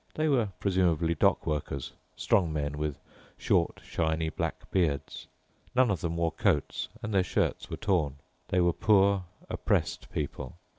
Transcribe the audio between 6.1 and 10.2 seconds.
wore coats, and their shirts were torn. They were poor, oppressed